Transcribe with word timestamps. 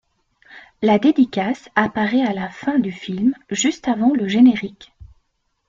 La 0.81 0.97
dédicace 0.97 1.69
apparaît 1.75 2.23
à 2.25 2.33
la 2.33 2.49
fin 2.49 2.79
du 2.79 2.91
film, 2.91 3.35
juste 3.51 3.87
avant 3.87 4.15
le 4.15 4.27
générique. 4.27 4.91